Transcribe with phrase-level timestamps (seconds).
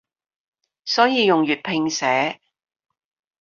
[0.83, 2.41] 所以用粵拼寫